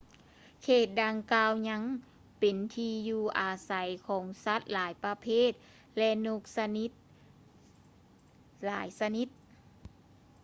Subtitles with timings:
[0.63, 1.81] ເຂດດັ່ງກ່າວຍັງ
[2.39, 3.71] ເປັນທີ່ຢູ່ອາໄສ
[4.07, 5.51] ຂອງສັດຫຼາຍປະເພດ
[5.97, 6.91] ແລະ ນົກຊະນິດ
[8.65, 9.27] ຫຼາຍຊະນິດ